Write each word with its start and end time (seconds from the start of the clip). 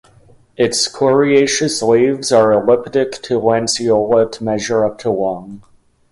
Its 0.57 0.87
coriaceous 0.87 1.83
leaves 1.83 2.31
are 2.31 2.51
elliptic 2.53 3.11
to 3.21 3.37
lanceolate 3.37 4.41
measure 4.41 4.83
up 4.83 4.97
to 4.97 5.11
long. 5.11 5.61